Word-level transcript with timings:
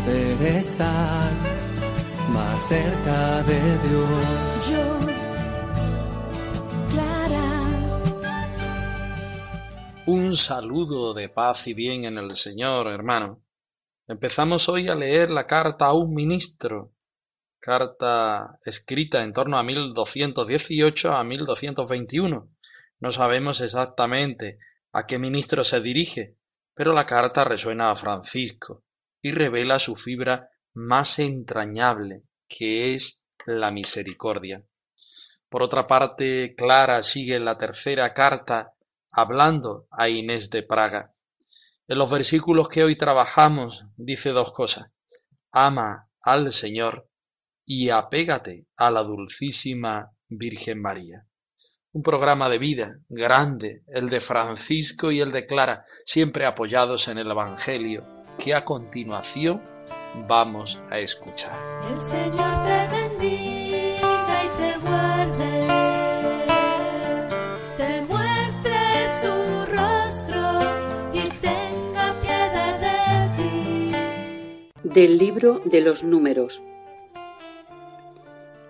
Poder 0.00 0.42
estar 0.56 1.30
más 2.32 2.68
cerca 2.68 3.42
de 3.42 3.78
Dios. 3.78 4.68
Yo, 4.68 4.98
Clara, 6.90 7.64
Un 10.06 10.36
saludo 10.36 11.12
de 11.12 11.28
paz 11.28 11.66
y 11.66 11.74
bien 11.74 12.04
en 12.04 12.18
el 12.18 12.34
Señor, 12.34 12.88
hermano. 12.88 13.42
Empezamos 14.06 14.68
hoy 14.68 14.88
a 14.88 14.94
leer 14.94 15.30
la 15.30 15.46
carta 15.46 15.86
a 15.86 15.94
un 15.94 16.14
ministro, 16.14 16.92
carta 17.58 18.58
escrita 18.64 19.22
en 19.22 19.32
torno 19.32 19.58
a 19.58 19.62
1218 19.62 21.12
a 21.12 21.22
1221. 21.24 22.48
No 23.00 23.12
sabemos 23.12 23.60
exactamente 23.60 24.58
a 24.92 25.06
qué 25.06 25.18
ministro 25.18 25.62
se 25.62 25.80
dirige, 25.80 26.36
pero 26.74 26.92
la 26.92 27.06
carta 27.06 27.44
resuena 27.44 27.90
a 27.90 27.96
Francisco 27.96 28.84
y 29.22 29.32
revela 29.32 29.78
su 29.78 29.96
fibra 29.96 30.50
más 30.74 31.18
entrañable, 31.18 32.24
que 32.48 32.94
es 32.94 33.24
la 33.46 33.70
misericordia. 33.70 34.64
Por 35.48 35.62
otra 35.62 35.86
parte, 35.86 36.54
Clara 36.56 37.02
sigue 37.02 37.38
la 37.40 37.58
tercera 37.58 38.14
carta 38.14 38.74
hablando 39.12 39.88
a 39.90 40.08
Inés 40.08 40.50
de 40.50 40.62
Praga. 40.62 41.12
En 41.88 41.98
los 41.98 42.10
versículos 42.10 42.68
que 42.68 42.84
hoy 42.84 42.94
trabajamos 42.94 43.86
dice 43.96 44.30
dos 44.30 44.52
cosas. 44.52 44.90
Ama 45.50 46.08
al 46.22 46.52
Señor 46.52 47.08
y 47.66 47.90
apégate 47.90 48.68
a 48.76 48.90
la 48.90 49.02
dulcísima 49.02 50.12
Virgen 50.28 50.80
María. 50.80 51.26
Un 51.92 52.04
programa 52.04 52.48
de 52.48 52.58
vida 52.58 53.00
grande, 53.08 53.82
el 53.88 54.08
de 54.08 54.20
Francisco 54.20 55.10
y 55.10 55.20
el 55.20 55.32
de 55.32 55.46
Clara, 55.46 55.84
siempre 56.06 56.46
apoyados 56.46 57.08
en 57.08 57.18
el 57.18 57.28
Evangelio, 57.32 58.19
que 58.40 58.54
a 58.54 58.64
continuación 58.64 59.60
vamos 60.26 60.80
a 60.90 60.98
escuchar. 60.98 61.52
el 61.92 62.02
Señor 62.02 62.54
te 62.66 62.78
bendiga 62.96 64.44
y 64.44 64.48
te 64.60 64.78
guarde, 64.78 65.52
te 67.76 68.02
muestre 68.08 68.80
su 69.20 69.34
rostro 69.76 70.42
y 71.12 71.28
tenga 71.40 72.18
piedad 72.22 72.74
de 72.80 73.36
ti. 73.36 74.72
Del 74.84 75.18
libro 75.18 75.60
de 75.66 75.82
los 75.82 76.02
números. 76.02 76.62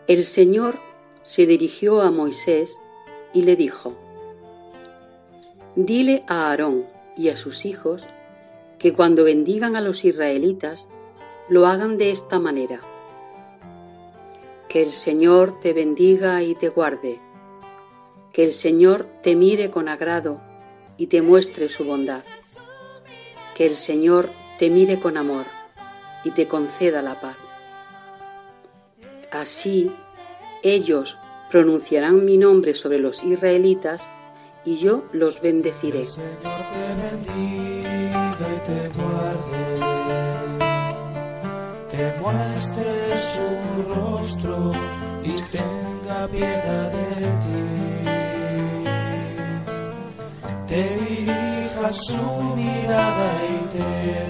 El 0.09 0.25
Señor 0.25 0.81
se 1.23 1.47
dirigió 1.47 2.03
a 2.03 2.11
Moisés 2.11 2.81
y 3.33 3.43
le 3.43 3.55
dijo, 3.55 3.95
Dile 5.77 6.25
a 6.27 6.51
Aarón 6.51 6.85
y 7.17 7.29
a 7.29 7.37
sus 7.37 7.65
hijos 7.65 8.05
que 8.81 8.95
cuando 8.95 9.25
bendigan 9.25 9.77
a 9.77 9.83
los 9.83 10.05
israelitas 10.07 10.89
lo 11.49 11.67
hagan 11.67 11.99
de 11.99 12.11
esta 12.11 12.41
manera. 12.41 12.81
Que 14.69 14.83
el 14.83 14.91
Señor 14.91 15.61
te 15.61 15.75
bendiga 15.75 16.43
y 16.43 16.55
te 16.55 16.71
guarde. 16.71 17.21
Que 18.33 18.43
el 18.45 18.55
Señor 18.55 19.07
te 19.23 19.37
mire 19.37 19.71
con 19.71 19.89
agrado 19.89 20.41
y 20.97 21.09
te 21.09 21.21
muestre 21.21 21.69
su 21.69 21.85
bondad. 21.85 22.25
Que 23.55 23.67
el 23.67 23.77
Señor 23.77 24.31
te 24.59 24.71
mire 24.71 24.99
con 24.99 25.19
amor 25.19 25.45
y 26.25 26.31
te 26.31 26.49
conceda 26.49 27.03
la 27.03 27.21
paz. 27.21 27.37
Así 29.31 29.93
ellos 30.63 31.19
pronunciarán 31.51 32.25
mi 32.25 32.39
nombre 32.39 32.75
sobre 32.75 32.99
los 32.99 33.25
israelitas 33.25 34.09
y 34.65 34.79
yo 34.79 35.05
los 35.13 35.43
bendeciré. 35.43 36.07
Y 38.41 38.43
te 38.43 38.89
guarde, 38.97 39.65
te 41.91 42.15
muestre 42.23 43.19
su 43.21 43.47
rostro 43.95 44.73
y 45.23 45.43
tenga 45.53 46.27
piedad 46.29 46.91
de 46.91 47.27
ti. 47.43 47.65
Te 50.67 50.83
dirija 51.05 51.93
su 51.93 52.17
mirada 52.57 53.31
y 53.45 53.59
te 53.77 54.30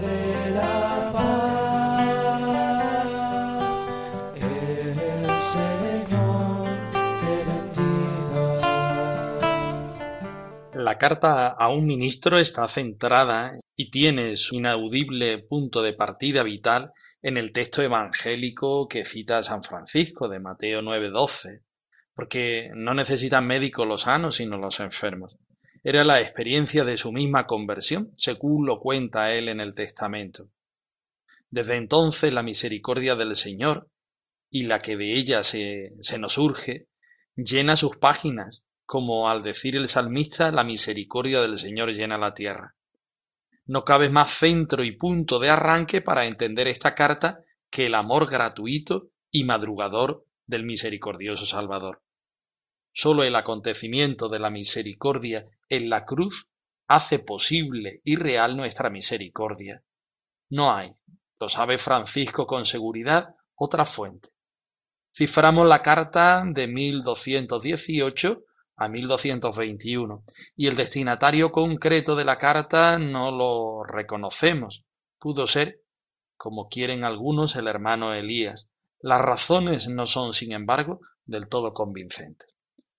carta 11.00 11.48
a 11.48 11.70
un 11.70 11.86
ministro 11.86 12.38
está 12.38 12.68
centrada 12.68 13.58
y 13.74 13.90
tiene 13.90 14.36
su 14.36 14.56
inaudible 14.56 15.38
punto 15.38 15.80
de 15.80 15.94
partida 15.94 16.42
vital 16.42 16.92
en 17.22 17.38
el 17.38 17.52
texto 17.52 17.80
evangélico 17.80 18.86
que 18.86 19.06
cita 19.06 19.42
San 19.42 19.64
Francisco 19.64 20.28
de 20.28 20.40
Mateo 20.40 20.82
9:12, 20.82 21.62
porque 22.14 22.70
no 22.74 22.92
necesitan 22.92 23.46
médicos 23.46 23.88
los 23.88 24.02
sanos 24.02 24.36
sino 24.36 24.58
los 24.58 24.78
enfermos. 24.80 25.38
Era 25.82 26.04
la 26.04 26.20
experiencia 26.20 26.84
de 26.84 26.98
su 26.98 27.12
misma 27.12 27.46
conversión, 27.46 28.10
según 28.12 28.66
lo 28.66 28.78
cuenta 28.78 29.32
él 29.32 29.48
en 29.48 29.60
el 29.60 29.72
testamento. 29.72 30.50
Desde 31.48 31.76
entonces 31.76 32.34
la 32.34 32.42
misericordia 32.42 33.16
del 33.16 33.36
Señor 33.36 33.88
y 34.50 34.64
la 34.64 34.80
que 34.80 34.98
de 34.98 35.14
ella 35.14 35.44
se, 35.44 35.92
se 36.02 36.18
nos 36.18 36.36
urge, 36.36 36.88
llena 37.36 37.74
sus 37.76 37.96
páginas, 37.96 38.66
como 38.90 39.30
al 39.30 39.40
decir 39.40 39.76
el 39.76 39.86
salmista, 39.86 40.50
la 40.50 40.64
misericordia 40.64 41.40
del 41.40 41.56
Señor 41.56 41.92
llena 41.92 42.18
la 42.18 42.34
tierra. 42.34 42.74
No 43.66 43.84
cabe 43.84 44.10
más 44.10 44.32
centro 44.32 44.82
y 44.82 44.90
punto 44.90 45.38
de 45.38 45.48
arranque 45.48 46.00
para 46.00 46.26
entender 46.26 46.66
esta 46.66 46.92
carta 46.92 47.38
que 47.70 47.86
el 47.86 47.94
amor 47.94 48.28
gratuito 48.28 49.12
y 49.30 49.44
madrugador 49.44 50.26
del 50.44 50.64
misericordioso 50.64 51.46
Salvador. 51.46 52.02
Sólo 52.92 53.22
el 53.22 53.36
acontecimiento 53.36 54.28
de 54.28 54.40
la 54.40 54.50
misericordia 54.50 55.46
en 55.68 55.88
la 55.88 56.04
cruz 56.04 56.50
hace 56.88 57.20
posible 57.20 58.00
y 58.02 58.16
real 58.16 58.56
nuestra 58.56 58.90
misericordia. 58.90 59.84
No 60.48 60.74
hay, 60.74 60.90
lo 61.38 61.48
sabe 61.48 61.78
Francisco 61.78 62.44
con 62.44 62.64
seguridad, 62.64 63.36
otra 63.54 63.84
fuente. 63.84 64.30
Ciframos 65.14 65.68
la 65.68 65.80
carta 65.80 66.42
de 66.44 66.66
1218 66.66 68.46
a 68.80 68.88
1221 68.88 70.24
y 70.56 70.66
el 70.66 70.74
destinatario 70.74 71.52
concreto 71.52 72.16
de 72.16 72.24
la 72.24 72.38
carta 72.38 72.98
no 72.98 73.30
lo 73.30 73.84
reconocemos. 73.84 74.84
Pudo 75.18 75.47
ser, 75.47 75.82
como 76.36 76.68
quieren 76.68 77.04
algunos, 77.04 77.54
el 77.56 77.68
hermano 77.68 78.15
Elías. 78.15 78.71
Las 79.00 79.21
razones 79.21 79.88
no 79.88 80.06
son, 80.06 80.32
sin 80.32 80.53
embargo, 80.53 81.00
del 81.24 81.48
todo 81.48 81.74
convincentes. 81.74 82.54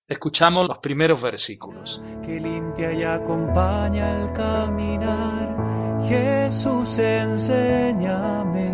Escuchamos 0.06 0.68
los 0.68 0.78
primeros 0.78 1.20
versículos. 1.20 2.00
que 2.24 2.38
limpia 2.38 2.92
y 2.92 3.02
acompaña 3.02 4.22
el 4.22 4.32
caminar. 4.32 6.02
Jesús, 6.08 6.98
enséñame 6.98 8.72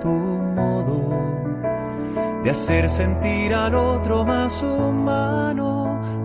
tu 0.00 0.08
modo 0.08 1.40
de 2.42 2.50
hacer 2.50 2.88
sentir 2.88 3.54
al 3.54 3.74
otro 3.74 4.24
más 4.24 4.62
humano, 4.62 5.79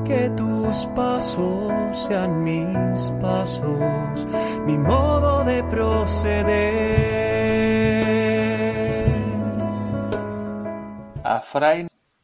que 0.05 0.29
tus 0.37 0.85
pasos 0.95 1.97
sean 2.07 2.43
mis 2.43 3.11
pasos, 3.21 4.27
mi 4.65 4.77
modo 4.77 5.43
de 5.43 5.63
proceder. 5.63 6.85
A 11.23 11.41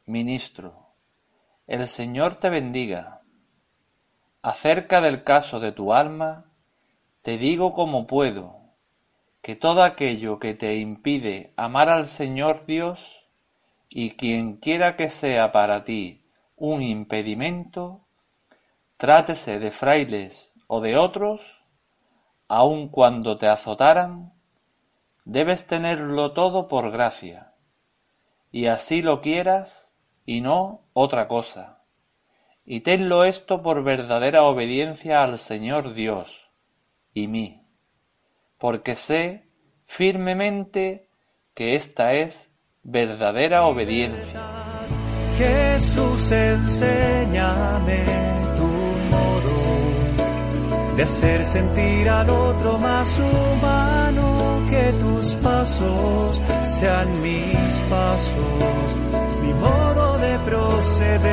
Ministro, 0.05 0.93
el 1.65 1.87
Señor 1.87 2.35
te 2.35 2.49
bendiga. 2.49 3.21
Acerca 4.43 5.01
del 5.01 5.23
caso 5.23 5.59
de 5.59 5.71
tu 5.71 5.93
alma, 5.93 6.45
te 7.23 7.37
digo 7.37 7.73
como 7.73 8.05
puedo, 8.05 8.59
que 9.41 9.55
todo 9.55 9.83
aquello 9.83 10.39
que 10.39 10.53
te 10.53 10.75
impide 10.75 11.53
amar 11.57 11.89
al 11.89 12.07
Señor 12.07 12.65
Dios, 12.65 13.27
y 13.89 14.11
quien 14.11 14.57
quiera 14.57 14.95
que 14.95 15.09
sea 15.09 15.51
para 15.51 15.83
ti 15.83 16.20
un 16.61 16.83
impedimento, 16.83 18.05
trátese 18.97 19.57
de 19.57 19.71
frailes 19.71 20.53
o 20.67 20.79
de 20.79 20.95
otros, 20.95 21.63
aun 22.47 22.89
cuando 22.89 23.39
te 23.39 23.47
azotaran, 23.47 24.31
debes 25.25 25.65
tenerlo 25.65 26.33
todo 26.33 26.67
por 26.67 26.91
gracia, 26.91 27.55
y 28.51 28.67
así 28.67 29.01
lo 29.01 29.21
quieras 29.21 29.91
y 30.23 30.41
no 30.41 30.81
otra 30.93 31.27
cosa. 31.27 31.81
Y 32.63 32.81
tenlo 32.81 33.23
esto 33.23 33.63
por 33.63 33.83
verdadera 33.83 34.43
obediencia 34.43 35.23
al 35.23 35.39
Señor 35.39 35.93
Dios 35.93 36.51
y 37.11 37.27
mí, 37.27 37.65
porque 38.59 38.93
sé 38.93 39.49
firmemente 39.85 41.09
que 41.55 41.73
esta 41.73 42.13
es 42.13 42.53
verdadera 42.83 43.65
obediencia. 43.65 44.60
Jesús, 45.41 46.31
enséñame 46.31 48.05
tu 48.57 48.67
modo 49.15 49.57
de 50.95 51.01
hacer 51.01 51.43
sentir 51.43 52.07
al 52.09 52.29
otro 52.29 52.77
más 52.77 53.17
humano, 53.17 54.67
que 54.69 54.93
tus 54.99 55.33
pasos 55.41 56.39
sean 56.79 57.21
mis 57.23 57.73
pasos, 57.89 58.95
mi 59.41 59.51
modo 59.53 60.19
de 60.19 60.37
proceder. 60.45 61.31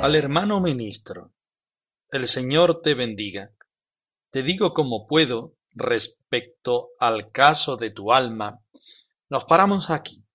Al 0.00 0.14
hermano 0.14 0.60
ministro, 0.62 1.32
el 2.10 2.26
Señor 2.28 2.80
te 2.80 2.94
bendiga. 2.94 3.50
Te 4.30 4.42
digo 4.42 4.72
como 4.72 5.06
puedo 5.06 5.52
respecto 5.74 6.92
al 6.98 7.30
caso 7.30 7.76
de 7.76 7.90
tu 7.90 8.10
alma, 8.10 8.58
nos 9.32 9.46
paramos 9.46 9.88
aquí. 9.88 10.26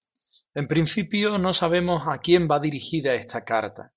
En 0.55 0.67
principio 0.67 1.37
no 1.37 1.53
sabemos 1.53 2.07
a 2.07 2.17
quién 2.17 2.47
va 2.49 2.59
dirigida 2.59 3.13
esta 3.13 3.43
carta. 3.43 3.93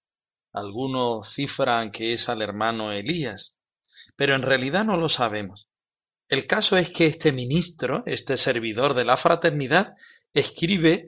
Algunos 0.53 1.27
cifran 1.33 1.91
que 1.91 2.13
es 2.13 2.29
al 2.29 2.43
hermano 2.43 2.93
Elías, 2.93 3.59
pero 4.15 4.37
en 4.37 4.43
realidad 4.43 4.85
no 4.85 4.99
lo 4.99 5.09
sabemos. 5.09 5.71
El 6.29 6.47
caso 6.47 6.77
es 6.77 6.91
que 6.91 7.07
este 7.07 7.33
ministro, 7.33 8.03
este 8.05 8.37
servidor 8.37 8.93
de 8.93 9.07
la 9.07 9.17
fraternidad, 9.17 9.95
escribe 10.35 11.07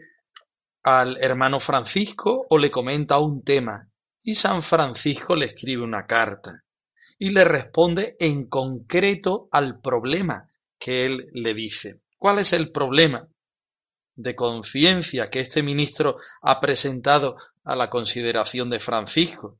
al 0.83 1.19
hermano 1.19 1.61
Francisco 1.61 2.47
o 2.49 2.57
le 2.57 2.71
comenta 2.71 3.19
un 3.19 3.45
tema, 3.45 3.91
y 4.23 4.37
San 4.37 4.63
Francisco 4.63 5.37
le 5.37 5.45
escribe 5.45 5.83
una 5.83 6.07
carta 6.07 6.65
y 7.19 7.29
le 7.29 7.45
responde 7.45 8.17
en 8.19 8.47
concreto 8.47 9.51
al 9.53 9.83
problema 9.83 10.51
que 10.79 11.05
él 11.05 11.29
le 11.35 11.53
dice. 11.53 12.01
¿Cuál 12.17 12.39
es 12.39 12.55
el 12.55 12.73
problema 12.73 13.29
de 14.15 14.35
conciencia 14.35 15.29
que 15.29 15.41
este 15.41 15.63
ministro 15.63 16.17
ha 16.43 16.61
presentado 16.61 17.37
a 17.65 17.77
la 17.77 17.91
consideración 17.91 18.71
de 18.71 18.81
Francisco? 18.81 19.59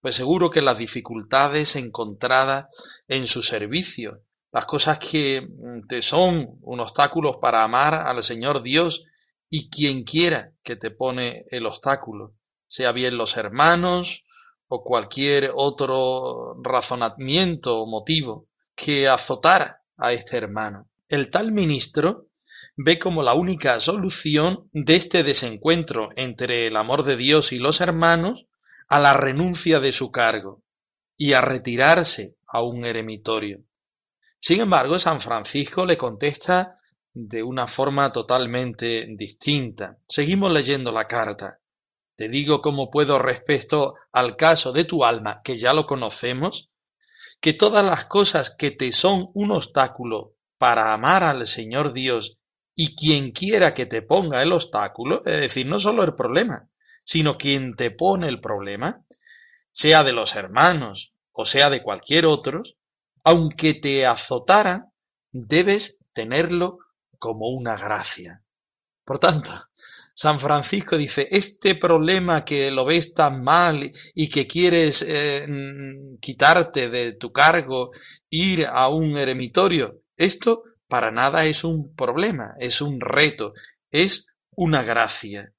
Pues 0.00 0.14
seguro 0.14 0.50
que 0.50 0.62
las 0.62 0.78
dificultades 0.78 1.76
encontradas 1.76 2.66
en 3.08 3.26
su 3.26 3.42
servicio, 3.42 4.22
las 4.50 4.66
cosas 4.66 4.98
que 4.98 5.48
te 5.88 6.02
son 6.02 6.58
un 6.60 6.80
obstáculo 6.80 7.40
para 7.40 7.62
amar 7.62 7.94
al 7.94 8.22
Señor 8.22 8.62
Dios 8.62 9.04
y 9.48 9.70
quien 9.70 10.02
quiera 10.02 10.52
que 10.62 10.76
te 10.76 10.90
pone 10.90 11.44
el 11.50 11.66
obstáculo, 11.66 12.34
sea 12.66 12.92
bien 12.92 13.16
los 13.16 13.36
hermanos, 13.36 14.24
o 14.74 14.82
cualquier 14.82 15.52
otro 15.54 16.56
razonamiento 16.62 17.82
o 17.82 17.86
motivo 17.86 18.48
que 18.74 19.06
azotara 19.06 19.82
a 19.98 20.12
este 20.12 20.38
hermano. 20.38 20.88
El 21.10 21.30
tal 21.30 21.52
ministro 21.52 22.28
ve 22.76 22.98
como 22.98 23.22
la 23.22 23.34
única 23.34 23.78
solución 23.80 24.68
de 24.72 24.96
este 24.96 25.22
desencuentro 25.22 26.10
entre 26.16 26.66
el 26.66 26.76
amor 26.76 27.04
de 27.04 27.16
Dios 27.16 27.52
y 27.52 27.58
los 27.58 27.80
hermanos 27.80 28.46
a 28.88 28.98
la 28.98 29.14
renuncia 29.14 29.80
de 29.80 29.92
su 29.92 30.10
cargo 30.10 30.62
y 31.16 31.32
a 31.32 31.40
retirarse 31.40 32.36
a 32.46 32.62
un 32.62 32.84
eremitorio. 32.84 33.64
Sin 34.38 34.60
embargo, 34.60 34.98
San 34.98 35.20
Francisco 35.20 35.86
le 35.86 35.96
contesta 35.96 36.78
de 37.14 37.42
una 37.42 37.66
forma 37.66 38.10
totalmente 38.10 39.06
distinta. 39.10 39.98
Seguimos 40.08 40.52
leyendo 40.52 40.90
la 40.92 41.06
carta. 41.06 41.60
Te 42.16 42.28
digo 42.28 42.60
como 42.60 42.90
puedo 42.90 43.18
respecto 43.18 43.94
al 44.12 44.36
caso 44.36 44.72
de 44.72 44.84
tu 44.84 45.04
alma, 45.04 45.40
que 45.42 45.56
ya 45.56 45.72
lo 45.72 45.86
conocemos, 45.86 46.70
que 47.40 47.52
todas 47.52 47.84
las 47.84 48.04
cosas 48.04 48.54
que 48.56 48.70
te 48.70 48.92
son 48.92 49.30
un 49.34 49.50
obstáculo 49.50 50.34
para 50.58 50.92
amar 50.92 51.24
al 51.24 51.46
Señor 51.46 51.92
Dios 51.92 52.38
y 52.74 52.94
quien 52.96 53.32
quiera 53.32 53.74
que 53.74 53.86
te 53.86 54.02
ponga 54.02 54.42
el 54.42 54.52
obstáculo, 54.52 55.22
es 55.26 55.40
decir, 55.40 55.66
no 55.66 55.78
solo 55.78 56.02
el 56.04 56.14
problema, 56.14 56.68
sino 57.04 57.36
quien 57.36 57.74
te 57.74 57.90
pone 57.90 58.28
el 58.28 58.40
problema, 58.40 59.04
sea 59.72 60.04
de 60.04 60.12
los 60.12 60.36
hermanos 60.36 61.14
o 61.32 61.44
sea 61.44 61.70
de 61.70 61.82
cualquier 61.82 62.26
otro, 62.26 62.62
aunque 63.24 63.74
te 63.74 64.06
azotara, 64.06 64.90
debes 65.30 65.98
tenerlo 66.12 66.78
como 67.18 67.48
una 67.48 67.76
gracia. 67.76 68.42
Por 69.04 69.18
tanto, 69.18 69.52
San 70.14 70.38
Francisco 70.38 70.96
dice, 70.98 71.26
este 71.30 71.74
problema 71.74 72.44
que 72.44 72.70
lo 72.70 72.84
ves 72.84 73.14
tan 73.14 73.42
mal 73.42 73.90
y 74.14 74.28
que 74.28 74.46
quieres 74.46 75.02
eh, 75.08 75.46
quitarte 76.20 76.88
de 76.90 77.12
tu 77.12 77.32
cargo, 77.32 77.92
ir 78.28 78.66
a 78.66 78.88
un 78.88 79.16
eremitorio, 79.16 80.02
esto 80.16 80.64
para 80.92 81.10
nada 81.10 81.46
es 81.46 81.64
un 81.64 81.96
problema, 81.96 82.54
es 82.58 82.82
un 82.82 83.00
reto, 83.00 83.54
es 83.90 84.34
una 84.50 84.82
gracia. 84.82 85.50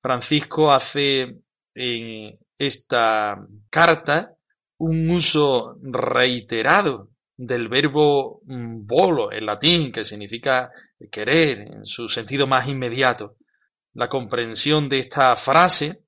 Francisco 0.00 0.70
hace 0.70 1.38
en 1.74 2.30
esta 2.56 3.44
carta 3.68 4.36
un 4.78 5.10
uso 5.10 5.76
reiterado 5.82 7.10
del 7.36 7.68
verbo 7.68 8.42
mm, 8.44 8.86
volo 8.86 9.32
en 9.32 9.46
latín, 9.46 9.90
que 9.90 10.04
significa 10.04 10.70
querer 11.10 11.62
en 11.68 11.84
su 11.84 12.08
sentido 12.08 12.46
más 12.46 12.68
inmediato. 12.68 13.38
La 13.94 14.08
comprensión 14.08 14.88
de 14.88 15.00
esta 15.00 15.34
frase, 15.34 16.04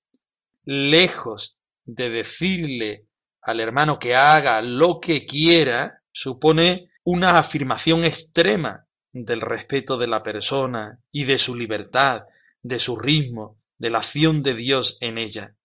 lejos 0.67 1.59
de 1.85 2.11
decirle 2.11 3.07
al 3.41 3.59
hermano 3.59 3.99
que 3.99 4.15
haga 4.15 4.63
lo 4.63 5.01
que 5.01 5.27
quiera, 5.27 6.01
supone 6.13 6.92
una 7.05 7.39
afirmación 7.39 8.05
extrema 8.05 8.87
del 9.13 9.41
respeto 9.41 9.99
de 9.99 10.07
la 10.07 10.23
persona 10.23 11.01
y 11.11 11.25
de 11.25 11.39
su 11.39 11.55
libertad, 11.55 12.23
de 12.63 12.79
su 12.79 12.97
ritmo, 12.97 13.59
de 13.79 13.91
la 13.91 13.99
acción 13.99 14.43
de 14.43 14.55
Dios 14.55 14.99
en 15.01 15.19
ella. 15.19 15.57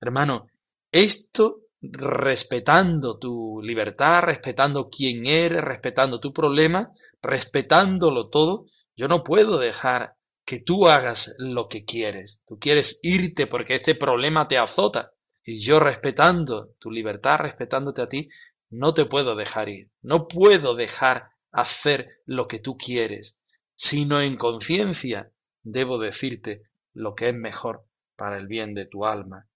Hermano, 0.00 0.48
esto 0.90 1.62
respetando 1.80 3.18
tu 3.18 3.60
libertad, 3.62 4.22
respetando 4.22 4.88
quién 4.88 5.26
eres, 5.26 5.62
respetando 5.62 6.20
tu 6.20 6.32
problema, 6.32 6.90
respetándolo 7.20 8.28
todo, 8.28 8.66
yo 8.94 9.08
no 9.08 9.22
puedo 9.22 9.58
dejar 9.58 10.16
que 10.44 10.60
tú 10.60 10.88
hagas 10.88 11.34
lo 11.38 11.68
que 11.68 11.84
quieres. 11.84 12.42
Tú 12.46 12.58
quieres 12.58 13.00
irte 13.02 13.46
porque 13.46 13.76
este 13.76 13.94
problema 13.94 14.46
te 14.46 14.58
azota. 14.58 15.12
Y 15.44 15.58
yo 15.58 15.80
respetando 15.80 16.74
tu 16.78 16.90
libertad, 16.90 17.38
respetándote 17.38 18.02
a 18.02 18.08
ti, 18.08 18.28
no 18.72 18.94
te 18.94 19.04
puedo 19.04 19.36
dejar 19.36 19.68
ir. 19.68 19.90
No 20.00 20.26
puedo 20.26 20.74
dejar 20.74 21.30
hacer 21.52 22.08
lo 22.24 22.48
que 22.48 22.58
tú 22.58 22.76
quieres, 22.76 23.38
sino 23.74 24.20
en 24.20 24.36
conciencia 24.36 25.30
debo 25.62 25.98
decirte 25.98 26.62
lo 26.94 27.14
que 27.14 27.28
es 27.28 27.34
mejor 27.34 27.86
para 28.16 28.38
el 28.38 28.48
bien 28.48 28.74
de 28.74 28.86
tu 28.86 29.04
alma. 29.04 29.46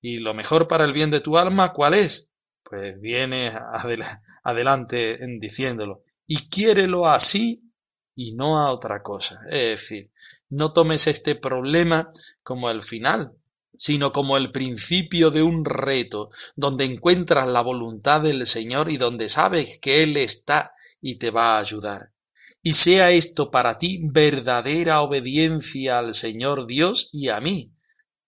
¿Y 0.00 0.18
lo 0.18 0.34
mejor 0.34 0.68
para 0.68 0.84
el 0.84 0.92
bien 0.92 1.10
de 1.10 1.20
tu 1.20 1.38
alma 1.38 1.72
cuál 1.72 1.94
es? 1.94 2.32
Pues 2.62 3.00
viene 3.00 3.52
adelante 4.42 5.18
diciéndolo. 5.38 6.02
Y 6.26 6.48
quiérelo 6.48 7.06
así 7.06 7.60
y 8.16 8.34
no 8.34 8.58
a 8.58 8.72
otra 8.72 9.02
cosa. 9.02 9.40
Es 9.48 9.80
decir, 9.80 10.10
no 10.48 10.72
tomes 10.72 11.06
este 11.06 11.36
problema 11.36 12.10
como 12.42 12.68
el 12.68 12.82
final, 12.82 13.32
sino 13.78 14.12
como 14.12 14.36
el 14.36 14.50
principio 14.50 15.30
de 15.30 15.42
un 15.42 15.64
reto, 15.64 16.30
donde 16.54 16.84
encuentras 16.84 17.48
la 17.48 17.62
voluntad 17.62 18.20
del 18.20 18.46
Señor 18.46 18.90
y 18.90 18.96
donde 18.96 19.28
sabes 19.28 19.78
que 19.78 20.02
Él 20.02 20.16
está 20.16 20.72
y 21.00 21.16
te 21.16 21.30
va 21.30 21.56
a 21.56 21.60
ayudar. 21.60 22.12
Y 22.62 22.72
sea 22.72 23.10
esto 23.10 23.50
para 23.50 23.78
ti 23.78 24.00
verdadera 24.02 25.00
obediencia 25.00 25.98
al 25.98 26.14
Señor 26.14 26.66
Dios 26.66 27.10
y 27.12 27.28
a 27.28 27.40
mí. 27.40 27.72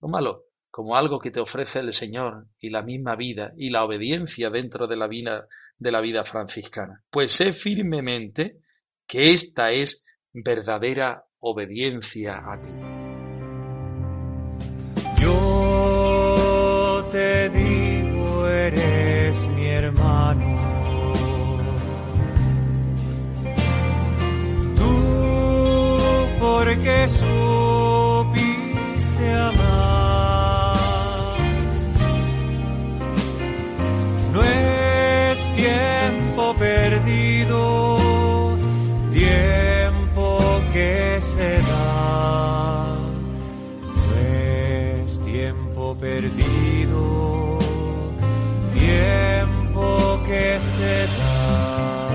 Tómalo 0.01 0.45
como 0.71 0.97
algo 0.97 1.19
que 1.19 1.33
te 1.33 1.41
ofrece 1.41 1.81
el 1.81 1.93
Señor 1.93 2.47
y 2.61 2.71
la 2.71 2.83
misma 2.83 3.17
vida 3.17 3.53
y 3.57 3.71
la 3.71 3.83
obediencia 3.83 4.49
dentro 4.49 4.87
de 4.87 4.97
la 4.97 5.09
vida, 5.09 5.49
de 5.77 5.91
la 5.91 6.01
vida 6.01 6.23
franciscana. 6.23 7.03
Pues 7.11 7.33
sé 7.33 7.53
firmemente 7.53 8.61
que 9.07 9.33
esta 9.33 9.73
es 9.73 10.07
verdadera 10.33 11.27
obediencia 11.41 12.45
a 12.47 12.61
ti. 12.61 12.98
que 26.83 27.09
supiste 27.09 28.45
amar. 29.35 30.79
No 34.33 34.43
es 34.43 35.53
tiempo 35.55 36.55
perdido, 36.59 38.57
tiempo 39.13 40.39
que 40.73 41.21
se 41.21 41.59
da. 41.59 42.97
No 43.83 44.03
es 44.21 45.19
tiempo 45.25 45.97
perdido, 45.99 47.59
tiempo 48.73 50.21
que 50.27 50.61
se 50.61 51.07
da. 51.19 52.09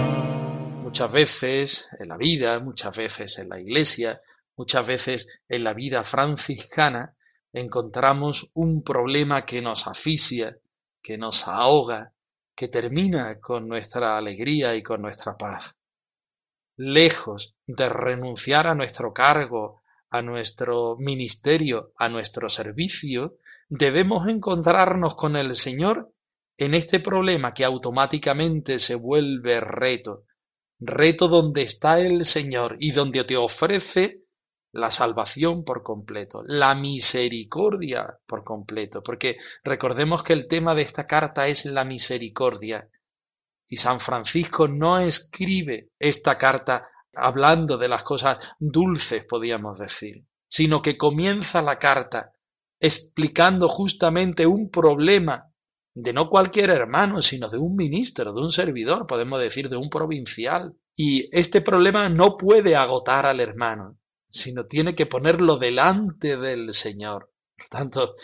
Muchas 0.84 1.12
veces 1.12 1.90
en 2.00 2.10
la 2.10 2.18
vida, 2.18 2.60
muchas 2.60 2.96
veces 2.96 3.40
en 3.40 3.50
la 3.50 3.60
iglesia, 3.60 4.22
muchas 4.56 4.86
veces 4.86 5.42
en 5.48 5.64
la 5.64 5.74
vida 5.74 6.04
franciscana, 6.04 7.16
encontramos 7.52 8.52
un 8.56 8.84
problema 8.84 9.46
que 9.46 9.62
nos 9.62 9.88
asfixia, 9.88 10.58
que 11.02 11.18
nos 11.18 11.48
ahoga, 11.48 12.14
que 12.56 12.68
termina 12.68 13.40
con 13.40 13.68
nuestra 13.68 14.18
alegría 14.18 14.76
y 14.76 14.84
con 14.84 15.02
nuestra 15.02 15.38
paz. 15.38 15.78
Lejos 16.76 17.56
de 17.68 17.90
renunciar 17.90 18.68
a 18.68 18.76
nuestro 18.76 19.14
cargo, 19.14 19.84
a 20.10 20.22
nuestro 20.22 20.96
ministerio, 20.98 21.94
a 21.98 22.10
nuestro 22.10 22.50
servicio, 22.50 23.38
debemos 23.70 24.28
encontrarnos 24.28 25.16
con 25.16 25.36
el 25.36 25.56
Señor 25.56 26.14
en 26.58 26.76
este 26.76 27.00
problema 27.00 27.54
que 27.54 27.66
automáticamente 27.66 28.78
se 28.80 28.96
vuelve 28.96 29.60
reto, 29.60 30.26
reto 30.80 31.28
donde 31.28 31.64
está 31.64 32.00
el 32.00 32.26
Señor 32.26 32.78
y 32.80 32.92
donde 32.92 33.24
te 33.24 33.38
ofrece 33.38 34.23
la 34.74 34.90
salvación 34.90 35.64
por 35.64 35.84
completo, 35.84 36.42
la 36.46 36.76
misericordia 36.76 38.20
por 38.26 38.44
completo, 38.44 39.04
porque 39.04 39.38
recordemos 39.64 40.24
que 40.24 40.34
el 40.34 40.48
tema 40.48 40.74
de 40.74 40.82
esta 40.82 41.06
carta 41.06 41.48
es 41.48 41.66
la 41.66 41.86
misericordia. 41.86 42.90
Y 43.68 43.78
San 43.78 44.00
Francisco 44.00 44.68
no 44.68 45.00
escribe 45.00 45.92
esta 46.00 46.38
carta 46.38 46.84
hablando 47.16 47.78
de 47.78 47.88
las 47.88 48.04
cosas 48.04 48.56
dulces, 48.60 49.26
podríamos 49.26 49.78
decir, 49.78 50.26
sino 50.50 50.82
que 50.82 50.98
comienza 50.98 51.62
la 51.62 51.78
carta 51.78 52.34
explicando 52.80 53.70
justamente 53.70 54.46
un 54.48 54.70
problema 54.70 55.54
de 55.96 56.14
no 56.14 56.30
cualquier 56.30 56.72
hermano, 56.72 57.22
sino 57.22 57.48
de 57.48 57.60
un 57.60 57.76
ministro, 57.76 58.34
de 58.34 58.42
un 58.42 58.50
servidor, 58.50 59.06
podemos 59.06 59.40
decir, 59.40 59.70
de 59.70 59.78
un 59.78 59.90
provincial. 59.90 60.76
Y 60.96 61.30
este 61.32 61.62
problema 61.62 62.10
no 62.10 62.38
puede 62.38 62.76
agotar 62.76 63.28
al 63.28 63.40
hermano, 63.40 64.00
sino 64.34 64.66
tiene 64.66 64.96
que 64.96 65.06
ponerlo 65.06 65.58
delante 65.58 66.36
del 66.36 66.74
Señor. 66.74 67.32
Por 67.56 67.68
tanto, 67.70 68.16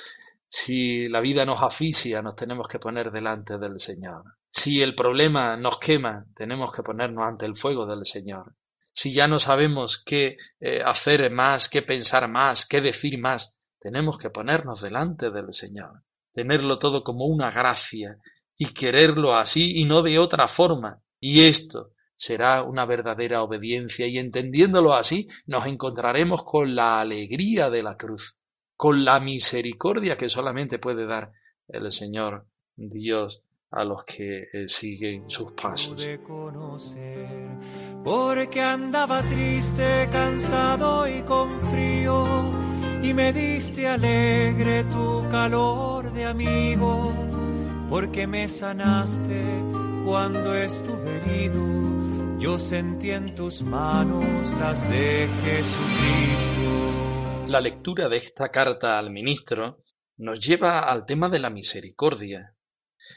si 0.47 1.07
la 1.07 1.21
vida 1.21 1.45
nos 1.45 1.61
asfixia, 1.61 2.21
nos 2.21 2.35
tenemos 2.35 2.67
que 2.67 2.79
poner 2.79 3.11
delante 3.11 3.57
del 3.57 3.79
Señor. 3.79 4.23
Si 4.49 4.81
el 4.81 4.95
problema 4.95 5.55
nos 5.55 5.77
quema, 5.77 6.25
tenemos 6.35 6.71
que 6.71 6.83
ponernos 6.83 7.23
ante 7.25 7.45
el 7.45 7.55
fuego 7.55 7.85
del 7.85 8.05
Señor 8.05 8.55
si 8.91 9.13
ya 9.13 9.29
no 9.29 9.39
sabemos 9.39 9.97
qué 9.97 10.35
eh, 10.59 10.81
hacer 10.85 11.31
más, 11.31 11.69
qué 11.69 11.81
pensar 11.81 12.27
más, 12.27 12.65
qué 12.65 12.81
decir 12.81 13.17
más, 13.17 13.57
tenemos 13.79 14.17
que 14.17 14.29
ponernos 14.29 14.81
delante 14.81 15.31
del 15.31 15.53
Señor, 15.53 16.03
tenerlo 16.33 16.79
todo 16.79 17.03
como 17.03 17.25
una 17.25 17.49
gracia 17.49 18.17
y 18.57 18.73
quererlo 18.73 19.37
así 19.37 19.79
y 19.79 19.85
no 19.85 20.01
de 20.01 20.19
otra 20.19 20.49
forma. 20.49 21.01
Y 21.19 21.45
esto 21.45 21.93
será 22.19 22.63
una 22.63 22.85
verdadera 22.85 23.43
obediencia 23.43 24.05
y 24.05 24.17
entendiéndolo 24.17 24.93
así 24.93 25.29
nos 25.47 25.65
encontraremos 25.67 26.43
con 26.43 26.75
la 26.75 26.99
alegría 26.99 27.69
de 27.69 27.81
la 27.81 27.95
cruz, 27.95 28.38
con 28.75 29.05
la 29.05 29.21
misericordia 29.21 30.17
que 30.17 30.27
solamente 30.27 30.79
puede 30.79 31.05
dar 31.05 31.31
el 31.69 31.89
Señor 31.93 32.45
Dios 32.75 33.41
a 33.71 33.85
los 33.85 34.03
que 34.03 34.43
eh, 34.51 34.67
siguen 34.67 35.29
sus 35.29 35.53
pasos. 35.53 36.05
porque 38.03 38.61
andaba 38.61 39.21
triste, 39.21 40.09
cansado 40.11 41.07
y 41.07 41.21
con 41.21 41.57
frío, 41.71 42.51
y 43.01 43.13
me 43.13 43.31
diste 43.31 43.88
alegre 43.88 44.83
tu 44.85 45.25
calor 45.29 46.11
de 46.11 46.25
amigo, 46.25 47.13
porque 47.89 48.27
me 48.27 48.49
sanaste 48.49 49.79
cuando 50.09 50.55
estuve 50.55 51.17
herido, 51.17 51.61
yo 52.39 52.58
sentí 52.58 53.12
en 53.12 53.36
tus 53.36 53.62
manos 53.63 54.24
las 54.60 54.89
de 54.89 55.29
Jesucristo. 55.43 56.67
La 57.48 57.60
lectura 57.60 58.08
de 58.08 58.17
esta 58.17 58.50
carta 58.50 58.98
al 58.98 59.12
ministro 59.12 59.84
nos 60.17 60.39
lleva 60.39 60.79
al 60.89 61.05
tema 61.05 61.27
de 61.29 61.39
la 61.39 61.50
misericordia, 61.50 62.55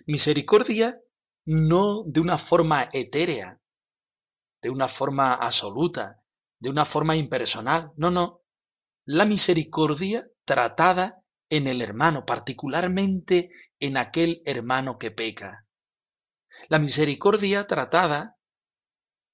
Misericordia 0.07 1.01
no 1.45 2.03
de 2.07 2.21
una 2.21 2.39
forma 2.39 2.89
etérea, 2.93 3.61
de 4.63 4.71
una 4.71 4.89
forma 4.89 5.35
absoluta, 5.35 6.23
de 6.59 6.71
una 6.71 6.85
forma 6.85 7.17
impersonal. 7.17 7.93
No, 7.97 8.11
no. 8.11 8.43
La 9.05 9.25
misericordia 9.25 10.29
tratada 10.45 11.25
en 11.49 11.67
el 11.67 11.83
hermano, 11.83 12.25
particularmente 12.25 13.51
en 13.79 13.97
aquel 13.97 14.43
hermano 14.47 14.99
que 14.99 15.11
peca. 15.11 15.67
La 16.69 16.79
misericordia 16.79 17.67
tratada 17.67 18.39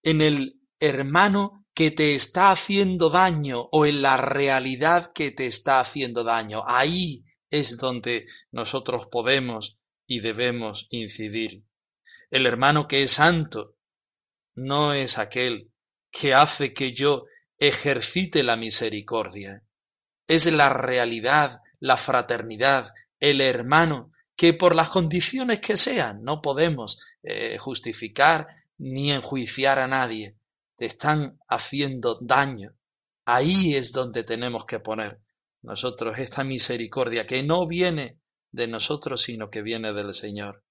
en 0.03 0.21
el 0.21 0.61
hermano 0.81 1.67
que 1.75 1.91
te 1.91 2.15
está 2.15 2.51
haciendo 2.51 3.09
daño 3.09 3.69
o 3.71 3.87
en 3.87 4.03
la 4.03 4.17
realidad 4.17 5.13
que 5.13 5.31
te 5.31 5.47
está 5.47 5.81
haciendo 5.81 6.25
daño. 6.25 6.65
Ahí 6.67 7.25
es 7.51 7.77
donde 7.77 8.27
nosotros 8.51 9.07
podemos 9.07 9.79
y 10.07 10.21
debemos 10.21 10.89
incidir. 10.91 11.65
El 12.31 12.47
hermano 12.47 12.89
que 12.89 13.03
es 13.03 13.13
santo 13.13 13.77
no 14.55 14.93
es 14.93 15.19
aquel 15.19 15.71
que 16.11 16.35
hace 16.35 16.75
que 16.75 16.93
yo 16.93 17.27
ejercite 17.59 18.43
la 18.43 18.57
misericordia. 18.57 19.65
Es 20.27 20.51
la 20.51 20.69
realidad, 20.71 21.61
la 21.81 21.97
fraternidad, 21.97 22.93
el 23.21 23.41
hermano 23.41 24.13
que 24.37 24.55
por 24.55 24.75
las 24.75 24.91
condiciones 24.91 25.61
que 25.61 25.77
sean 25.77 26.23
no 26.23 26.43
podemos 26.43 27.03
eh, 27.23 27.57
justificar 27.59 28.47
ni 28.79 29.13
enjuiciar 29.13 29.79
a 29.79 29.89
nadie. 29.89 30.37
Te 30.77 30.87
están 30.87 31.39
haciendo 31.49 32.19
daño. 32.21 32.77
Ahí 33.25 33.75
es 33.75 33.93
donde 33.93 34.23
tenemos 34.23 34.65
que 34.65 34.81
poner 34.81 35.21
nosotros 35.63 36.19
esta 36.19 36.45
misericordia 36.45 37.27
que 37.27 37.43
no 37.43 37.67
viene 37.67 38.21
de 38.53 38.69
nosotros, 38.69 39.23
sino 39.23 39.51
que 39.51 39.63
viene 39.63 39.93
del 39.93 40.15
Señor. 40.15 40.65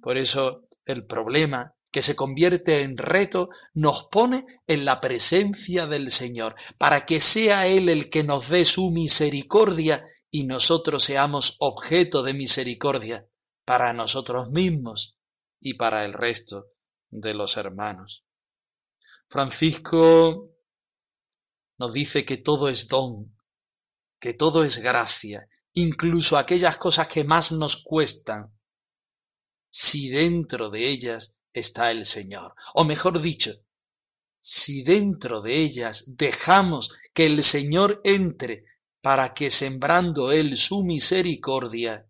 Por 0.00 0.18
eso 0.18 0.66
el 0.84 1.06
problema 1.06 1.76
que 1.92 2.02
se 2.02 2.16
convierte 2.16 2.82
en 2.82 2.96
reto 2.96 3.50
nos 3.74 4.08
pone 4.10 4.46
en 4.66 4.86
la 4.86 5.00
presencia 5.00 5.86
del 5.86 6.10
Señor, 6.10 6.54
para 6.78 7.04
que 7.04 7.20
sea 7.20 7.66
Él 7.66 7.90
el 7.90 8.08
que 8.08 8.24
nos 8.24 8.48
dé 8.48 8.64
su 8.64 8.90
misericordia 8.90 10.04
y 10.30 10.44
nosotros 10.44 11.04
seamos 11.04 11.56
objeto 11.60 12.22
de 12.22 12.32
misericordia 12.32 13.28
para 13.66 13.92
nosotros 13.92 14.50
mismos 14.50 15.18
y 15.60 15.74
para 15.74 16.06
el 16.06 16.14
resto 16.14 16.71
de 17.12 17.34
los 17.34 17.56
hermanos. 17.56 18.24
Francisco 19.28 20.50
nos 21.78 21.92
dice 21.92 22.24
que 22.24 22.38
todo 22.38 22.68
es 22.68 22.88
don, 22.88 23.38
que 24.18 24.34
todo 24.34 24.64
es 24.64 24.78
gracia 24.78 25.48
incluso 25.74 26.36
aquellas 26.36 26.76
cosas 26.76 27.08
que 27.08 27.24
más 27.24 27.52
nos 27.52 27.76
cuestan, 27.76 28.52
si 29.70 30.10
dentro 30.10 30.68
de 30.68 30.86
ellas 30.86 31.40
está 31.52 31.90
el 31.90 32.04
Señor. 32.04 32.54
O 32.74 32.84
mejor 32.84 33.20
dicho, 33.20 33.52
si 34.40 34.82
dentro 34.82 35.40
de 35.40 35.54
ellas 35.54 36.16
dejamos 36.16 36.98
que 37.14 37.26
el 37.26 37.42
Señor 37.42 38.00
entre 38.04 38.64
para 39.00 39.34
que 39.34 39.50
sembrando 39.50 40.30
Él 40.30 40.56
su 40.56 40.84
misericordia, 40.84 42.08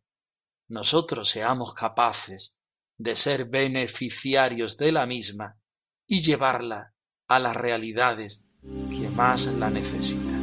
nosotros 0.68 1.28
seamos 1.28 1.74
capaces 1.74 2.58
de 3.02 3.16
ser 3.16 3.46
beneficiarios 3.46 4.76
de 4.76 4.92
la 4.92 5.06
misma 5.06 5.58
y 6.06 6.20
llevarla 6.20 6.94
a 7.26 7.38
las 7.38 7.56
realidades 7.56 8.46
que 8.90 9.08
más 9.10 9.46
la 9.46 9.70
necesitan. 9.70 10.40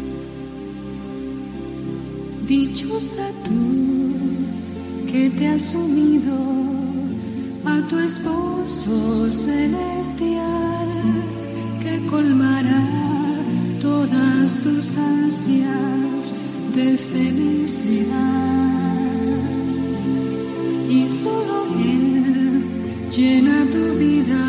Dichosa 2.46 3.30
tú 3.46 3.80
que 5.12 5.30
te 5.30 5.48
has 5.48 5.74
unido 5.74 6.36
a 7.66 7.88
tu 7.88 8.00
esposo 8.00 9.32
celestial 9.32 10.90
que 11.82 12.06
colmará 12.08 12.84
todas 13.80 14.58
tus 14.62 14.98
ansias 14.98 16.34
de 16.76 16.98
felicidad. 16.98 18.59
Llena 23.20 23.66
tu 23.70 23.96
vida 23.96 24.46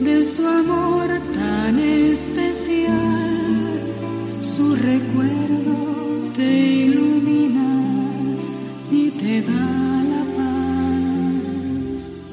de 0.00 0.24
su 0.24 0.44
amor 0.44 1.08
tan 1.32 1.78
especial, 1.78 2.90
su 4.40 4.74
recuerdo 4.74 6.32
te 6.34 6.42
ilumina 6.42 7.70
y 8.90 9.10
te 9.10 9.42
da 9.42 10.02
la 10.12 10.24
paz. 11.94 12.32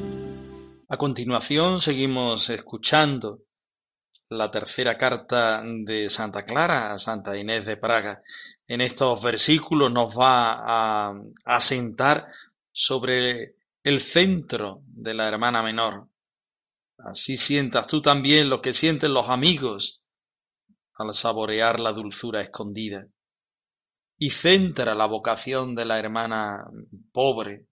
A 0.88 0.98
continuación 0.98 1.80
seguimos 1.80 2.50
escuchando 2.50 3.44
la 4.30 4.50
tercera 4.50 4.98
carta 4.98 5.62
de 5.64 6.10
Santa 6.10 6.44
Clara 6.44 6.92
a 6.92 6.98
Santa 6.98 7.38
Inés 7.38 7.68
de 7.68 7.78
Praga. 7.78 8.20
En 8.68 8.82
estos 8.82 9.22
versículos 9.22 9.92
nos 9.92 10.18
va 10.18 10.54
a 10.54 11.14
asentar 11.46 12.26
sobre 12.72 13.59
el 13.84 14.00
centro 14.00 14.82
de 14.86 15.14
la 15.14 15.28
hermana 15.28 15.64
menor, 15.64 16.10
Así 17.06 17.38
sientas 17.38 17.88
tú 17.88 18.02
también 18.02 18.50
lo 18.50 18.62
que 18.62 18.74
sienten 18.74 19.14
los 19.14 19.30
amigos 19.30 20.04
al 20.96 21.14
saborear 21.14 21.80
la 21.80 21.94
dulzura 21.94 22.42
escondida. 22.42 23.08
Y 24.18 24.32
centra 24.32 24.94
la 24.96 25.06
vocación 25.06 25.76
de 25.76 25.86
la 25.86 25.98
hermana 25.98 26.66
pobre 27.14 27.68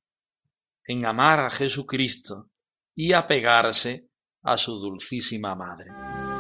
en 0.86 1.06
amar 1.06 1.42
a 1.42 1.50
Jesucristo 1.50 2.50
y 2.96 3.12
apegarse 3.12 4.08
a 4.44 4.58
su 4.58 4.80
dulcísima 4.80 5.56
madre. 5.56 5.92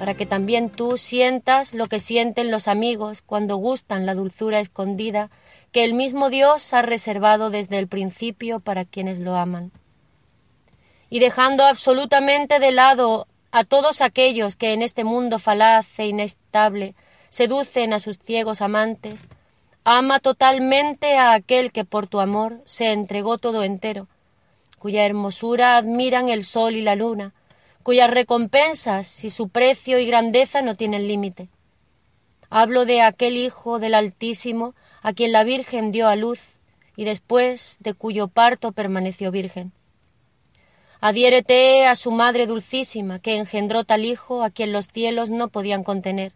para 0.06 0.16
que 0.16 0.24
también 0.24 0.70
tú 0.70 0.98
sientas 0.98 1.74
lo 1.74 1.86
que 1.86 1.98
sienten 1.98 2.52
los 2.52 2.68
amigos 2.68 3.22
cuando 3.22 3.56
gustan 3.56 4.06
la 4.06 4.14
dulzura 4.14 4.60
escondida 4.60 5.30
que 5.72 5.82
el 5.82 5.94
mismo 5.94 6.30
Dios 6.30 6.72
ha 6.74 6.82
reservado 6.82 7.50
desde 7.50 7.76
el 7.80 7.88
principio 7.88 8.60
para 8.60 8.84
quienes 8.84 9.18
lo 9.18 9.34
aman. 9.34 9.72
Y 11.10 11.18
dejando 11.18 11.64
absolutamente 11.64 12.60
de 12.60 12.70
lado 12.70 13.26
a 13.50 13.64
todos 13.64 14.00
aquellos 14.00 14.54
que 14.54 14.74
en 14.74 14.82
este 14.82 15.02
mundo 15.02 15.40
falaz 15.40 15.98
e 15.98 16.06
inestable 16.06 16.94
seducen 17.28 17.92
a 17.92 17.98
sus 17.98 18.16
ciegos 18.16 18.62
amantes, 18.62 19.26
ama 19.82 20.20
totalmente 20.20 21.16
a 21.16 21.32
aquel 21.32 21.72
que 21.72 21.84
por 21.84 22.06
tu 22.06 22.20
amor 22.20 22.62
se 22.64 22.92
entregó 22.92 23.38
todo 23.38 23.64
entero, 23.64 24.06
cuya 24.78 25.04
hermosura 25.04 25.76
admiran 25.76 26.28
el 26.28 26.44
sol 26.44 26.76
y 26.76 26.82
la 26.82 26.94
luna, 26.94 27.32
cuyas 27.86 28.10
recompensas 28.10 29.22
y 29.22 29.30
su 29.30 29.48
precio 29.48 30.00
y 30.00 30.06
grandeza 30.06 30.60
no 30.60 30.74
tienen 30.74 31.06
límite. 31.06 31.50
Hablo 32.50 32.84
de 32.84 33.00
aquel 33.00 33.36
Hijo 33.36 33.78
del 33.78 33.94
Altísimo 33.94 34.74
a 35.02 35.12
quien 35.12 35.30
la 35.30 35.44
Virgen 35.44 35.92
dio 35.92 36.08
a 36.08 36.16
luz 36.16 36.56
y 36.96 37.04
después 37.04 37.76
de 37.78 37.94
cuyo 37.94 38.26
parto 38.26 38.72
permaneció 38.72 39.30
virgen. 39.30 39.70
Adhiérete 41.00 41.86
a 41.86 41.94
su 41.94 42.10
Madre 42.10 42.46
Dulcísima, 42.46 43.20
que 43.20 43.36
engendró 43.36 43.84
tal 43.84 44.04
Hijo 44.04 44.42
a 44.42 44.50
quien 44.50 44.72
los 44.72 44.88
cielos 44.88 45.30
no 45.30 45.46
podían 45.46 45.84
contener, 45.84 46.32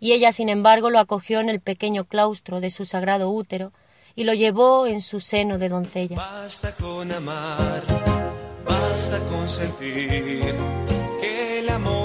y 0.00 0.12
ella 0.12 0.32
sin 0.32 0.48
embargo 0.48 0.88
lo 0.88 1.00
acogió 1.00 1.38
en 1.40 1.50
el 1.50 1.60
pequeño 1.60 2.06
claustro 2.06 2.62
de 2.62 2.70
su 2.70 2.86
sagrado 2.86 3.28
útero 3.28 3.74
y 4.14 4.24
lo 4.24 4.32
llevó 4.32 4.86
en 4.86 5.02
su 5.02 5.20
seno 5.20 5.58
de 5.58 5.68
doncella. 5.68 6.16
Basta 6.16 6.74
con 6.76 7.12
amar, 7.12 7.82
basta 8.64 9.18
con 9.28 9.50
sentir 9.50 10.83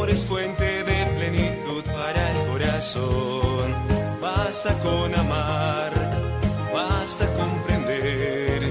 es 0.09 0.25
fuente 0.25 0.83
de 0.83 1.05
plenitud 1.17 1.83
para 1.83 2.31
el 2.31 2.47
corazón. 2.47 3.75
Basta 4.19 4.73
con 4.81 5.13
amar, 5.13 5.93
basta 6.73 7.31
comprender 7.37 8.61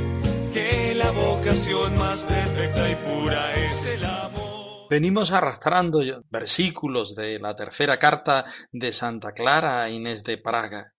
que 0.52 0.94
la 0.96 1.10
vocación 1.12 1.96
más 1.96 2.24
perfecta 2.24 2.90
y 2.90 2.96
pura 2.96 3.54
es 3.64 3.84
el 3.86 4.04
amor. 4.04 4.88
Venimos 4.90 5.30
arrastrando 5.30 6.00
versículos 6.28 7.14
de 7.14 7.38
la 7.38 7.54
tercera 7.54 7.98
carta 7.98 8.44
de 8.72 8.90
Santa 8.90 9.32
Clara 9.32 9.84
a 9.84 9.90
Inés 9.90 10.24
de 10.24 10.38
Praga. 10.38 10.94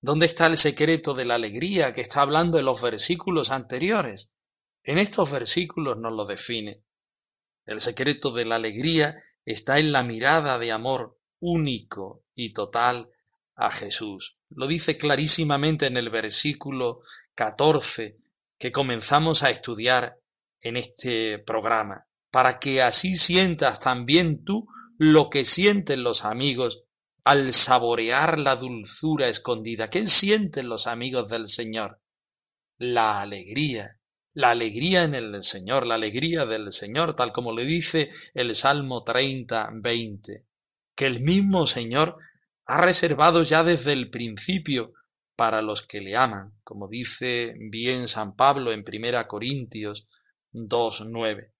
¿Dónde 0.00 0.26
está 0.26 0.46
el 0.46 0.56
secreto 0.56 1.12
de 1.12 1.26
la 1.26 1.34
alegría 1.34 1.92
que 1.92 2.00
está 2.00 2.22
hablando 2.22 2.58
en 2.58 2.64
los 2.64 2.80
versículos 2.80 3.50
anteriores? 3.50 4.32
En 4.82 4.98
estos 4.98 5.30
versículos 5.30 5.98
nos 5.98 6.12
lo 6.12 6.24
define. 6.24 6.84
El 7.66 7.80
secreto 7.80 8.30
de 8.30 8.44
la 8.44 8.56
alegría 8.56 9.16
está 9.44 9.78
en 9.78 9.92
la 9.92 10.02
mirada 10.02 10.58
de 10.58 10.72
amor 10.72 11.18
único 11.40 12.24
y 12.34 12.52
total 12.52 13.10
a 13.54 13.70
Jesús. 13.70 14.38
Lo 14.50 14.66
dice 14.66 14.96
clarísimamente 14.96 15.86
en 15.86 15.96
el 15.96 16.10
versículo 16.10 17.02
14 17.34 18.18
que 18.58 18.72
comenzamos 18.72 19.42
a 19.42 19.50
estudiar 19.50 20.18
en 20.60 20.76
este 20.76 21.38
programa, 21.38 22.06
para 22.30 22.58
que 22.58 22.82
así 22.82 23.16
sientas 23.16 23.80
también 23.80 24.44
tú 24.44 24.66
lo 24.98 25.28
que 25.28 25.44
sienten 25.44 26.02
los 26.02 26.24
amigos 26.24 26.84
al 27.24 27.52
saborear 27.52 28.38
la 28.38 28.56
dulzura 28.56 29.28
escondida. 29.28 29.90
¿Qué 29.90 30.06
sienten 30.06 30.68
los 30.68 30.86
amigos 30.86 31.28
del 31.28 31.48
Señor? 31.48 32.00
La 32.78 33.20
alegría, 33.20 33.98
la 34.34 34.50
alegría 34.50 35.04
en 35.04 35.14
el 35.14 35.42
Señor, 35.42 35.86
la 35.86 35.94
alegría 35.94 36.44
del 36.44 36.72
Señor, 36.72 37.14
tal 37.14 37.32
como 37.32 37.52
le 37.52 37.64
dice 37.64 38.10
el 38.34 38.54
Salmo 38.54 39.04
30, 39.04 39.70
20, 39.74 40.46
que 40.96 41.06
el 41.06 41.20
mismo 41.20 41.66
Señor 41.66 42.18
ha 42.66 42.80
reservado 42.80 43.44
ya 43.44 43.62
desde 43.62 43.92
el 43.92 44.10
principio 44.10 44.92
para 45.36 45.62
los 45.62 45.82
que 45.82 46.00
le 46.00 46.16
aman, 46.16 46.58
como 46.64 46.88
dice 46.88 47.54
bien 47.70 48.08
San 48.08 48.34
Pablo 48.34 48.72
en 48.72 48.84
1 48.86 49.28
Corintios 49.28 50.06
2, 50.52 51.06
9. 51.10 51.52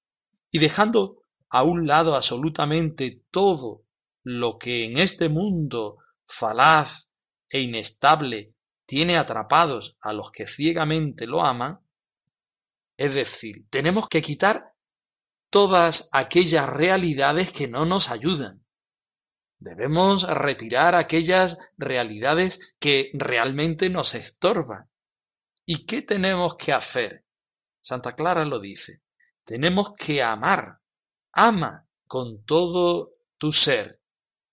Y 0.50 0.58
dejando 0.58 1.22
a 1.50 1.62
un 1.62 1.86
lado 1.86 2.16
absolutamente 2.16 3.22
todo 3.30 3.84
lo 4.24 4.58
que 4.58 4.84
en 4.84 4.98
este 4.98 5.28
mundo 5.28 5.98
falaz 6.26 7.10
e 7.48 7.60
inestable 7.60 8.54
tiene 8.86 9.16
atrapados 9.16 9.96
a 10.00 10.12
los 10.12 10.30
que 10.30 10.46
ciegamente 10.46 11.26
lo 11.26 11.44
aman, 11.44 11.83
es 12.96 13.14
decir, 13.14 13.66
tenemos 13.70 14.08
que 14.08 14.22
quitar 14.22 14.74
todas 15.50 16.08
aquellas 16.12 16.68
realidades 16.68 17.52
que 17.52 17.68
no 17.68 17.84
nos 17.84 18.10
ayudan. 18.10 18.64
Debemos 19.58 20.28
retirar 20.28 20.94
aquellas 20.94 21.58
realidades 21.78 22.74
que 22.78 23.10
realmente 23.14 23.88
nos 23.88 24.14
estorban. 24.14 24.90
¿Y 25.64 25.86
qué 25.86 26.02
tenemos 26.02 26.56
que 26.56 26.72
hacer? 26.72 27.24
Santa 27.80 28.14
Clara 28.14 28.44
lo 28.44 28.60
dice. 28.60 29.02
Tenemos 29.44 29.94
que 29.94 30.22
amar. 30.22 30.80
Ama 31.32 31.86
con 32.06 32.44
todo 32.44 33.14
tu 33.38 33.52
ser. 33.52 34.00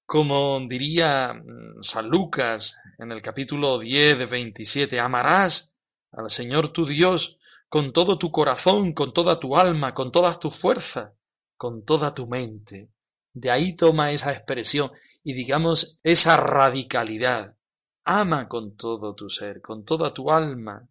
Como 0.05 0.59
diría 0.67 1.33
mm, 1.33 1.81
San 1.81 2.07
Lucas 2.07 2.81
en 2.97 3.11
el 3.11 3.21
capítulo 3.21 3.79
10 3.79 4.19
de 4.19 4.25
27, 4.25 4.99
amarás 4.99 5.75
al 6.11 6.29
Señor 6.29 6.69
tu 6.69 6.85
Dios 6.85 7.39
con 7.71 7.93
todo 7.93 8.17
tu 8.17 8.33
corazón, 8.33 8.91
con 8.91 9.13
toda 9.13 9.39
tu 9.39 9.55
alma, 9.55 9.93
con 9.93 10.11
todas 10.11 10.39
tus 10.39 10.53
fuerzas, 10.53 11.13
con 11.55 11.85
toda 11.85 12.13
tu 12.13 12.27
mente. 12.27 12.91
De 13.33 13.49
ahí 13.49 13.77
toma 13.77 14.11
esa 14.11 14.33
expresión 14.33 14.91
y 15.23 15.31
digamos 15.31 16.01
esa 16.03 16.35
radicalidad. 16.35 17.55
Ama 18.03 18.49
con 18.49 18.75
todo 18.75 19.15
tu 19.15 19.29
ser, 19.29 19.61
con 19.61 19.85
toda 19.85 20.09
tu 20.09 20.29
alma, 20.29 20.85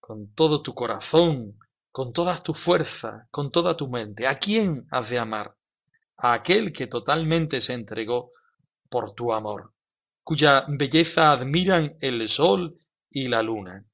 con 0.00 0.32
todo 0.32 0.62
tu 0.62 0.72
corazón, 0.72 1.58
con 1.92 2.14
todas 2.14 2.42
tus 2.42 2.58
fuerzas, 2.58 3.26
con 3.30 3.52
toda 3.52 3.76
tu 3.76 3.90
mente. 3.90 4.26
¿A 4.26 4.38
quién 4.38 4.86
has 4.90 5.10
de 5.10 5.18
amar? 5.18 5.58
A 6.16 6.32
aquel 6.32 6.72
que 6.72 6.86
totalmente 6.86 7.60
se 7.60 7.74
entregó 7.74 8.30
por 8.88 9.12
tu 9.12 9.30
amor, 9.30 9.74
cuya 10.24 10.64
belleza 10.68 11.32
admiran 11.32 11.96
el 12.00 12.26
sol 12.28 12.78
y 13.10 13.28
la 13.28 13.42
luna. 13.42 13.84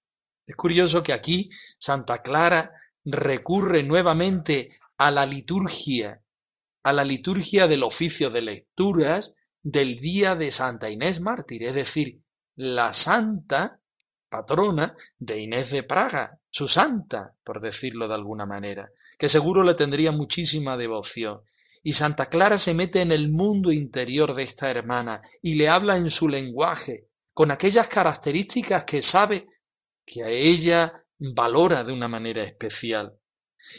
Es 0.46 0.56
curioso 0.56 1.02
que 1.02 1.12
aquí 1.12 1.48
Santa 1.78 2.18
Clara 2.18 2.72
recurre 3.04 3.82
nuevamente 3.82 4.70
a 4.98 5.10
la 5.10 5.26
liturgia, 5.26 6.22
a 6.82 6.92
la 6.92 7.04
liturgia 7.04 7.66
del 7.66 7.82
oficio 7.82 8.30
de 8.30 8.42
lecturas 8.42 9.36
del 9.62 9.98
día 9.98 10.36
de 10.36 10.52
Santa 10.52 10.90
Inés 10.90 11.20
Mártir, 11.20 11.62
es 11.62 11.74
decir, 11.74 12.20
la 12.56 12.92
santa 12.92 13.80
patrona 14.28 14.94
de 15.18 15.40
Inés 15.40 15.70
de 15.70 15.82
Praga, 15.82 16.38
su 16.50 16.68
santa, 16.68 17.36
por 17.42 17.60
decirlo 17.60 18.06
de 18.06 18.14
alguna 18.14 18.46
manera, 18.46 18.90
que 19.18 19.28
seguro 19.28 19.64
le 19.64 19.74
tendría 19.74 20.12
muchísima 20.12 20.76
devoción. 20.76 21.40
Y 21.82 21.94
Santa 21.94 22.26
Clara 22.26 22.58
se 22.58 22.74
mete 22.74 23.00
en 23.00 23.12
el 23.12 23.30
mundo 23.30 23.72
interior 23.72 24.34
de 24.34 24.42
esta 24.42 24.70
hermana 24.70 25.20
y 25.42 25.54
le 25.54 25.68
habla 25.68 25.96
en 25.96 26.10
su 26.10 26.28
lenguaje, 26.28 27.08
con 27.32 27.50
aquellas 27.50 27.88
características 27.88 28.84
que 28.84 29.02
sabe 29.02 29.48
que 30.04 30.22
a 30.24 30.28
ella 30.28 31.04
valora 31.18 31.84
de 31.84 31.92
una 31.92 32.08
manera 32.08 32.42
especial. 32.44 33.18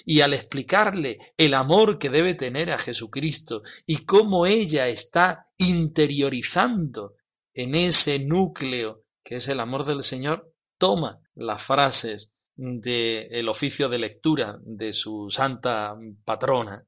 Y 0.06 0.22
al 0.22 0.34
explicarle 0.34 1.20
el 1.38 1.54
amor 1.54 2.00
que 2.00 2.10
debe 2.10 2.34
tener 2.34 2.72
a 2.72 2.80
Jesucristo 2.80 3.62
y 3.86 4.06
cómo 4.06 4.46
ella 4.48 4.88
está 4.88 5.48
interiorizando 5.58 7.16
en 7.54 7.76
ese 7.76 8.20
núcleo 8.20 9.06
que 9.24 9.38
es 9.38 9.48
el 9.48 9.60
amor 9.60 9.86
del 9.86 10.04
Señor, 10.04 10.54
toma 10.78 11.20
las 11.34 11.62
frases 11.62 12.34
del 12.56 13.50
oficio 13.50 13.90
de 13.90 14.00
lectura 14.00 14.60
de 14.64 14.94
su 14.94 15.30
santa 15.30 15.98
patrona 16.24 16.88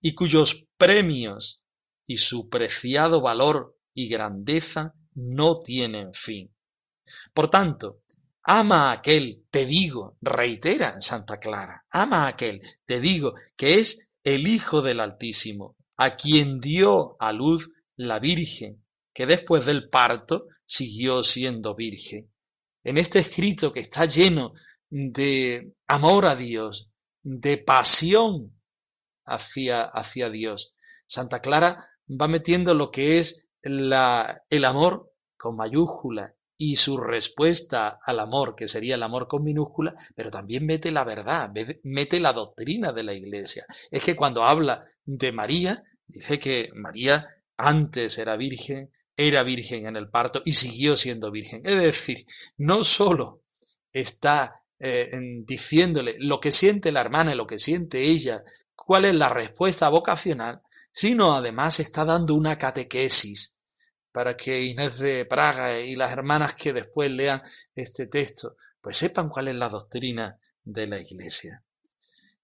y 0.00 0.14
cuyos 0.14 0.68
premios 0.76 1.64
y 2.06 2.18
su 2.18 2.48
preciado 2.48 3.20
valor 3.20 3.76
y 3.94 4.08
grandeza 4.08 4.94
no 5.14 5.58
tienen 5.58 6.12
fin. 6.12 6.54
Por 7.32 7.48
tanto, 7.48 8.02
ama 8.44 8.90
a 8.90 8.92
aquel, 8.92 9.46
te 9.50 9.64
digo, 9.66 10.16
reitera 10.20 11.00
Santa 11.00 11.38
Clara, 11.38 11.84
ama 11.90 12.24
a 12.24 12.28
aquel, 12.28 12.60
te 12.84 13.00
digo, 13.00 13.34
que 13.56 13.78
es 13.80 14.12
el 14.22 14.46
Hijo 14.46 14.82
del 14.82 15.00
Altísimo, 15.00 15.76
a 15.96 16.16
quien 16.16 16.60
dio 16.60 17.16
a 17.18 17.32
luz 17.32 17.70
la 17.96 18.18
Virgen, 18.18 18.84
que 19.12 19.26
después 19.26 19.64
del 19.64 19.88
parto 19.88 20.48
siguió 20.66 21.22
siendo 21.22 21.74
virgen. 21.74 22.30
En 22.82 22.98
este 22.98 23.20
escrito 23.20 23.72
que 23.72 23.80
está 23.80 24.04
lleno 24.04 24.52
de 24.90 25.72
amor 25.86 26.26
a 26.26 26.36
Dios, 26.36 26.90
de 27.22 27.58
pasión 27.58 28.60
hacia, 29.24 29.84
hacia 29.84 30.28
Dios, 30.28 30.74
Santa 31.06 31.40
Clara 31.40 31.88
va 32.08 32.28
metiendo 32.28 32.74
lo 32.74 32.90
que 32.90 33.18
es 33.20 33.48
la, 33.62 34.42
el 34.50 34.64
amor 34.64 35.12
con 35.36 35.56
mayúscula 35.56 36.34
y 36.56 36.76
su 36.76 36.96
respuesta 36.96 37.98
al 38.02 38.20
amor, 38.20 38.54
que 38.54 38.68
sería 38.68 38.94
el 38.94 39.02
amor 39.02 39.26
con 39.26 39.42
minúscula, 39.42 39.94
pero 40.14 40.30
también 40.30 40.64
mete 40.66 40.90
la 40.90 41.04
verdad, 41.04 41.52
mete 41.82 42.20
la 42.20 42.32
doctrina 42.32 42.92
de 42.92 43.02
la 43.02 43.14
Iglesia. 43.14 43.64
Es 43.90 44.02
que 44.02 44.14
cuando 44.14 44.44
habla 44.44 44.84
de 45.04 45.32
María, 45.32 45.82
dice 46.06 46.38
que 46.38 46.70
María 46.74 47.26
antes 47.56 48.18
era 48.18 48.36
virgen, 48.36 48.90
era 49.16 49.42
virgen 49.42 49.86
en 49.86 49.96
el 49.96 50.08
parto 50.08 50.42
y 50.44 50.52
siguió 50.52 50.96
siendo 50.96 51.30
virgen. 51.30 51.62
Es 51.64 51.80
decir, 51.80 52.26
no 52.56 52.84
solo 52.84 53.42
está 53.92 54.64
eh, 54.78 55.10
diciéndole 55.44 56.16
lo 56.18 56.40
que 56.40 56.52
siente 56.52 56.92
la 56.92 57.00
hermana 57.00 57.32
y 57.32 57.36
lo 57.36 57.46
que 57.46 57.58
siente 57.58 58.02
ella, 58.02 58.42
cuál 58.74 59.04
es 59.04 59.14
la 59.14 59.28
respuesta 59.28 59.88
vocacional, 59.88 60.62
sino 60.90 61.34
además 61.34 61.80
está 61.80 62.04
dando 62.04 62.34
una 62.34 62.58
catequesis 62.58 63.53
para 64.14 64.36
que 64.36 64.62
Inés 64.62 65.00
de 65.00 65.24
Praga 65.24 65.80
y 65.80 65.96
las 65.96 66.12
hermanas 66.12 66.54
que 66.54 66.72
después 66.72 67.10
lean 67.10 67.42
este 67.74 68.06
texto, 68.06 68.56
pues 68.80 68.96
sepan 68.96 69.28
cuál 69.28 69.48
es 69.48 69.56
la 69.56 69.68
doctrina 69.68 70.38
de 70.62 70.86
la 70.86 71.00
Iglesia. 71.00 71.64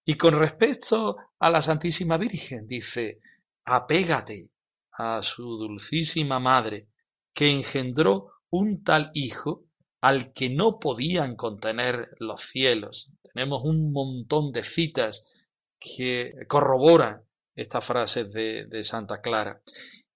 Y 0.04 0.14
con 0.14 0.36
respecto 0.36 1.16
a 1.38 1.48
la 1.48 1.62
Santísima 1.62 2.18
Virgen, 2.18 2.66
dice, 2.66 3.20
apégate 3.64 4.50
a 4.94 5.22
su 5.22 5.44
dulcísima 5.58 6.40
madre, 6.40 6.88
que 7.32 7.52
engendró 7.52 8.32
un 8.50 8.82
tal 8.82 9.12
hijo 9.14 9.66
al 10.00 10.32
que 10.32 10.50
no 10.50 10.80
podían 10.80 11.36
contener 11.36 12.16
los 12.18 12.40
cielos. 12.40 13.12
Tenemos 13.32 13.64
un 13.64 13.92
montón 13.92 14.50
de 14.50 14.64
citas 14.64 15.48
que 15.78 16.32
corroboran 16.48 17.22
esta 17.54 17.80
frase 17.80 18.24
de, 18.24 18.66
de 18.66 18.82
Santa 18.82 19.20
Clara. 19.20 19.62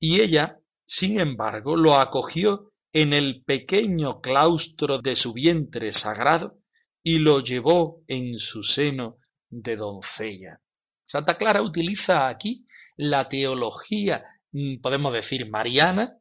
Y 0.01 0.21
ella, 0.21 0.59
sin 0.85 1.19
embargo, 1.19 1.77
lo 1.77 1.97
acogió 1.97 2.73
en 2.93 3.13
el 3.13 3.43
pequeño 3.45 4.21
claustro 4.21 4.99
de 4.99 5.17
su 5.17 5.33
vientre 5.33 5.93
sagrado 5.93 6.61
y 7.03 7.19
lo 7.19 7.41
llevó 7.41 8.05
en 8.07 8.37
su 8.39 8.63
seno 8.63 9.19
de 9.49 9.77
doncella. 9.77 10.61
Santa 11.05 11.37
Clara 11.37 11.63
utiliza 11.63 12.29
aquí 12.29 12.67
la 12.97 13.29
teología, 13.29 14.25
mm, 14.53 14.81
podemos 14.81 15.13
decir, 15.13 15.51
mariana, 15.51 16.19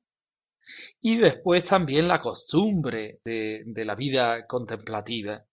y 1.01 1.17
después 1.17 1.63
también 1.63 2.07
la 2.07 2.19
costumbre 2.19 3.19
de, 3.23 3.63
de 3.65 3.85
la 3.85 3.95
vida 3.95 4.47
contemplativa. 4.47 5.45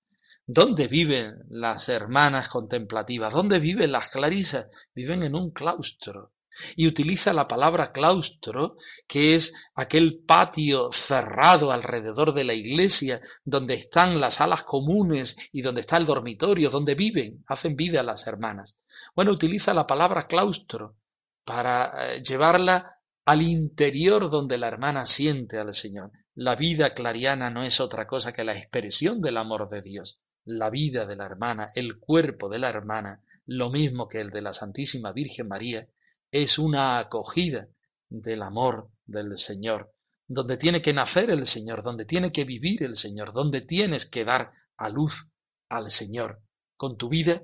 ¿Dónde 0.46 0.88
viven 0.88 1.34
las 1.48 1.88
hermanas 1.88 2.48
contemplativas? 2.48 3.32
¿Dónde 3.32 3.58
viven 3.58 3.92
las 3.92 4.08
clarisas? 4.08 4.66
Viven 4.94 5.22
en 5.22 5.34
un 5.34 5.50
claustro. 5.50 6.32
Y 6.76 6.86
utiliza 6.86 7.32
la 7.32 7.48
palabra 7.48 7.92
claustro, 7.92 8.76
que 9.06 9.34
es 9.34 9.70
aquel 9.74 10.22
patio 10.24 10.90
cerrado 10.92 11.72
alrededor 11.72 12.34
de 12.34 12.44
la 12.44 12.54
iglesia, 12.54 13.20
donde 13.44 13.74
están 13.74 14.20
las 14.20 14.34
salas 14.34 14.62
comunes 14.62 15.50
y 15.52 15.62
donde 15.62 15.80
está 15.82 15.96
el 15.96 16.06
dormitorio, 16.06 16.70
donde 16.70 16.94
viven, 16.94 17.44
hacen 17.46 17.76
vida 17.76 18.02
las 18.02 18.26
hermanas. 18.26 18.78
Bueno, 19.14 19.32
utiliza 19.32 19.74
la 19.74 19.86
palabra 19.86 20.26
claustro 20.26 20.96
para 21.44 22.14
eh, 22.14 22.22
llevarla 22.22 22.98
al 23.24 23.42
interior 23.42 24.30
donde 24.30 24.58
la 24.58 24.68
hermana 24.68 25.06
siente 25.06 25.58
al 25.58 25.74
Señor. 25.74 26.12
La 26.34 26.56
vida 26.56 26.94
clariana 26.94 27.50
no 27.50 27.62
es 27.62 27.80
otra 27.80 28.06
cosa 28.06 28.32
que 28.32 28.44
la 28.44 28.56
expresión 28.56 29.20
del 29.20 29.36
amor 29.36 29.68
de 29.68 29.82
Dios 29.82 30.20
la 30.44 30.70
vida 30.70 31.06
de 31.06 31.16
la 31.16 31.26
hermana, 31.26 31.70
el 31.74 31.98
cuerpo 31.98 32.48
de 32.48 32.58
la 32.58 32.68
hermana, 32.70 33.22
lo 33.46 33.70
mismo 33.70 34.08
que 34.08 34.18
el 34.18 34.30
de 34.30 34.42
la 34.42 34.54
Santísima 34.54 35.12
Virgen 35.12 35.48
María, 35.48 35.86
es 36.32 36.58
una 36.58 36.98
acogida 36.98 37.68
del 38.08 38.42
amor 38.42 38.90
del 39.04 39.36
Señor, 39.38 39.92
donde 40.28 40.56
tiene 40.56 40.80
que 40.82 40.92
nacer 40.92 41.30
el 41.30 41.46
Señor, 41.46 41.82
donde 41.82 42.04
tiene 42.04 42.32
que 42.32 42.44
vivir 42.44 42.82
el 42.82 42.96
Señor, 42.96 43.32
donde 43.32 43.60
tienes 43.60 44.06
que 44.06 44.24
dar 44.24 44.50
a 44.76 44.88
luz 44.88 45.30
al 45.68 45.90
Señor, 45.90 46.42
con 46.76 46.96
tu 46.96 47.08
vida, 47.08 47.42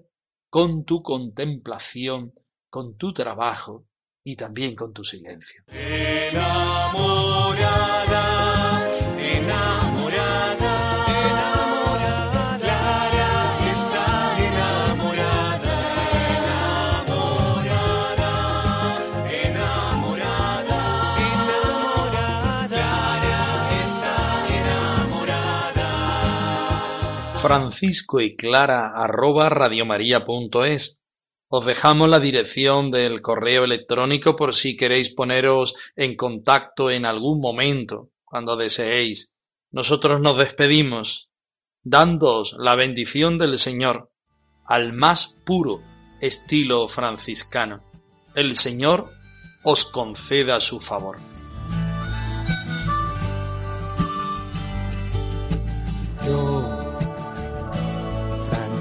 con 0.51 0.85
tu 0.85 1.03
contemplación, 1.03 2.33
con 2.71 2.97
tu 2.97 3.13
trabajo 3.13 3.87
y 4.25 4.37
también 4.37 4.75
con 4.75 4.93
tu 4.93 5.05
silencio. 5.05 5.65
Francisco 27.47 28.21
y 28.21 28.35
clara 28.35 28.91
arroba 28.95 29.49
radiomaria.es. 29.49 31.01
Os 31.49 31.65
dejamos 31.65 32.09
la 32.09 32.19
dirección 32.19 32.91
del 32.91 33.23
correo 33.23 33.63
electrónico 33.63 34.35
por 34.35 34.53
si 34.53 34.77
queréis 34.77 35.11
poneros 35.15 35.75
en 35.95 36.17
contacto 36.17 36.91
en 36.91 37.07
algún 37.07 37.41
momento, 37.41 38.11
cuando 38.25 38.57
deseéis. 38.57 39.35
Nosotros 39.71 40.21
nos 40.21 40.39
despedimos, 40.39 41.31
dándoos 41.85 42.57
la 42.59 42.75
bendición 42.75 43.39
del 43.39 43.61
Señor, 43.61 44.11
al 44.65 44.93
más 44.93 45.39
puro 45.45 45.81
estilo 46.21 46.89
franciscano. 46.89 47.85
El 48.35 48.57
Señor 48.57 49.13
os 49.63 49.85
conceda 49.85 50.59
su 50.59 50.81
favor. 50.81 51.36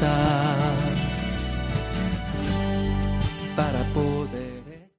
passar. 0.00 0.39